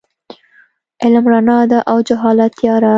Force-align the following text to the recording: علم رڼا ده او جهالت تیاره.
علم 1.03 1.25
رڼا 1.33 1.59
ده 1.71 1.79
او 1.91 1.97
جهالت 2.07 2.51
تیاره. 2.59 2.89